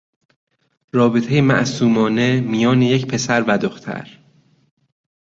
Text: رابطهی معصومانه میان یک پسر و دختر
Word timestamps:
رابطهی 0.93 1.41
معصومانه 1.41 2.39
میان 2.41 2.81
یک 2.81 3.05
پسر 3.07 3.43
و 3.43 3.57
دختر 3.57 4.07